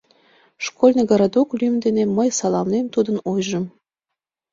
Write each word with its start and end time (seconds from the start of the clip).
—Школьный 0.65 1.05
городок 1.11 1.47
лӱм 1.59 1.75
дене 1.83 2.03
мый 2.15 2.29
саламлем 2.39 2.85
тудын 2.93 3.17
ойжым. 3.31 3.65